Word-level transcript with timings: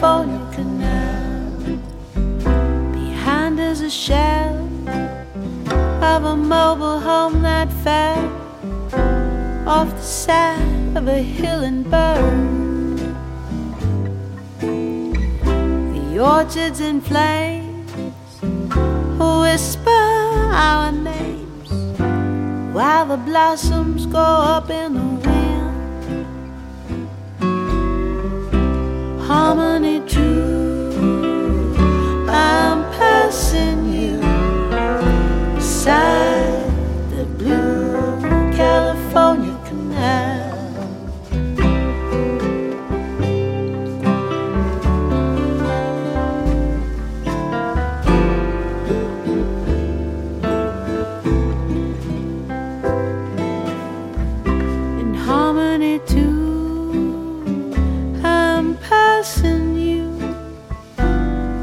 California 0.00 0.40
canal. 0.54 1.78
Behind 2.90 3.60
is 3.60 3.82
a 3.82 3.90
shell 3.90 4.56
of 6.02 6.24
a 6.24 6.34
mobile 6.34 7.00
home 7.00 7.42
that 7.42 7.70
fell 7.84 8.24
off 9.68 9.90
the 9.90 10.02
side 10.02 10.96
of 10.96 11.06
a 11.06 11.18
hill 11.18 11.64
and 11.64 11.84
burned. 11.90 12.98
The 15.94 16.18
orchards 16.18 16.80
in 16.80 17.02
flames 17.02 17.92
whisper 19.18 19.90
our 19.90 20.92
names 20.92 21.70
while 22.72 23.04
the 23.04 23.18
blossoms 23.18 24.06
go 24.06 24.18
up 24.56 24.70
in 24.70 24.94
the 24.94 25.09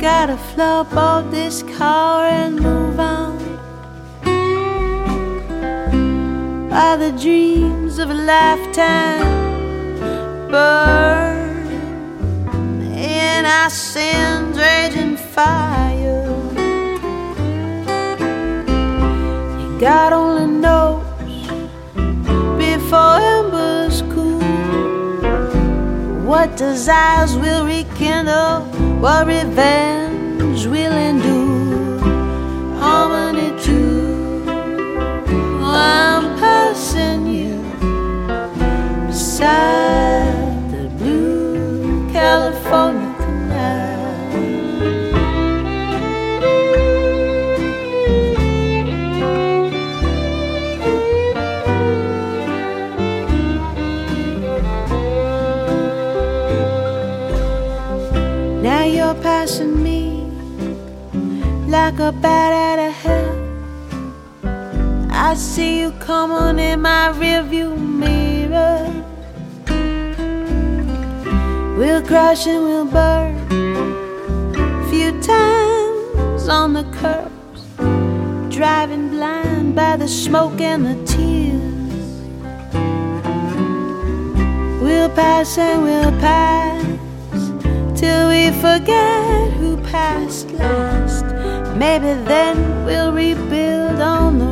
Gotta 0.00 0.36
flop 0.36 0.94
off 0.94 1.28
this 1.32 1.64
car 1.76 2.24
and 2.26 2.54
move 2.60 3.00
on. 3.00 3.36
While 6.70 6.98
the 6.98 7.10
dreams 7.20 7.98
of 7.98 8.10
a 8.10 8.14
lifetime 8.14 9.26
burn 10.48 11.66
in 12.94 13.44
our 13.44 13.70
sins 13.70 14.56
raging 14.56 15.16
fire. 15.16 16.24
And 19.58 19.80
God 19.80 20.12
only 20.12 20.46
knows 20.46 21.04
before 22.56 23.18
embers 23.18 24.02
cool. 24.14 24.38
What 26.24 26.56
desires 26.56 27.36
will 27.36 27.66
rekindle, 27.66 28.62
what 29.00 29.26
revenge 29.26 30.66
will 30.66 30.92
endure. 30.92 31.98
Harmony 32.80 33.50
true, 33.62 34.44
I'm 35.62 36.36
passing 36.38 37.26
you 37.26 37.58
beside 39.06 40.70
the 40.72 40.88
blue 40.98 42.10
California 42.12 42.67
like 61.90 62.00
a 62.00 62.12
bat 62.12 62.52
out 62.52 62.78
of 62.86 62.92
hell. 63.02 63.36
I 65.10 65.32
see 65.34 65.80
you 65.80 65.90
coming 65.92 66.58
in 66.62 66.82
my 66.82 67.14
rearview 67.14 67.70
mirror. 68.02 68.84
We'll 71.78 72.02
crash 72.02 72.46
and 72.46 72.62
we'll 72.64 72.84
burn 72.84 73.34
few 74.90 75.12
times 75.22 76.48
on 76.48 76.74
the 76.74 76.84
curbs, 76.98 77.62
driving 78.54 79.08
blind 79.08 79.74
by 79.74 79.96
the 79.96 80.08
smoke 80.08 80.60
and 80.60 80.84
the 80.84 80.96
tears. 81.06 82.04
We'll 84.82 85.08
pass 85.08 85.56
and 85.56 85.82
we'll 85.84 86.12
pass 86.20 86.84
till 87.98 88.28
we 88.28 88.50
forget 88.60 89.52
who 89.54 89.78
passed 89.78 90.50
last. 90.50 91.07
Maybe 91.78 92.12
then 92.24 92.84
we'll 92.84 93.12
rebuild 93.12 94.00
on 94.00 94.38
the 94.40 94.47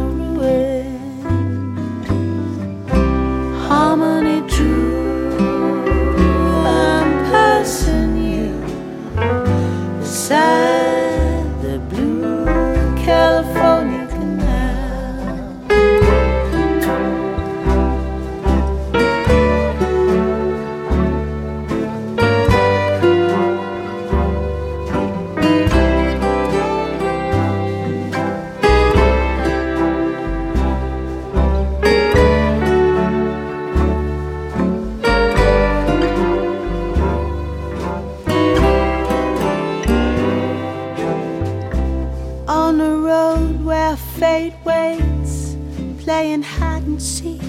playing 46.07 46.43
hide 46.43 46.85
and 46.85 47.03
seek, 47.03 47.43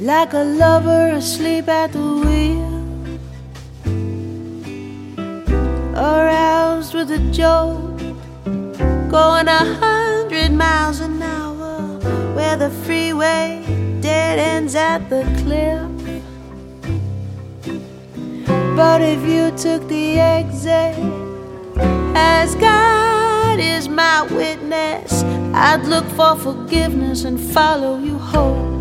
like 0.00 0.32
a 0.32 0.44
lover 0.44 1.08
asleep 1.14 1.68
at 1.68 1.92
the 1.92 1.98
wheel, 1.98 2.72
aroused 5.96 6.92
with 6.92 7.10
a 7.12 7.18
jolt, 7.30 7.98
going 9.08 9.46
a 9.46 9.64
hundred 9.80 10.50
miles 10.50 10.98
an 11.00 11.22
hour, 11.22 12.00
where 12.34 12.56
the 12.56 12.70
freeway 12.84 13.62
dead 14.00 14.38
ends 14.38 14.74
at 14.74 15.08
the 15.08 15.22
cliff. 15.44 15.88
But 18.74 19.02
if 19.02 19.22
you 19.22 19.50
took 19.56 19.86
the 19.88 20.18
exit, 20.18 20.98
as 22.16 22.56
God 22.56 23.60
is 23.60 23.88
my 23.88 24.22
witness, 24.22 25.22
I'd 25.54 25.84
look 25.86 26.06
for 26.16 26.36
forgiveness 26.36 27.24
and 27.24 27.38
follow 27.38 27.98
you 27.98 28.18
home. 28.18 28.72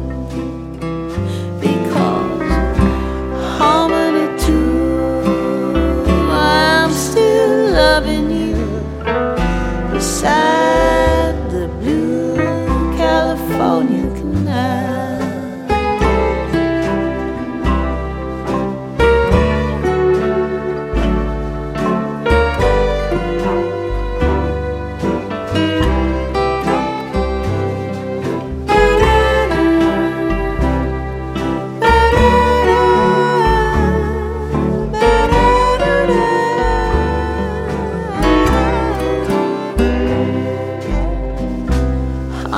I'm 6.33 6.91
still 6.91 7.71
loving 7.71 8.31
you 8.31 8.56
beside 9.94 10.50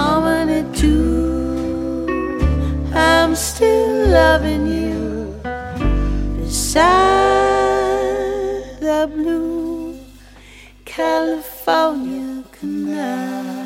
Harmony 0.03 0.61
Two, 0.73 2.05
I'm 2.93 3.35
still 3.35 4.09
loving 4.09 4.65
you 4.67 5.39
beside 6.35 6.89
the 8.81 9.09
blue 9.15 9.97
California 10.83 12.43
canal. 12.51 13.62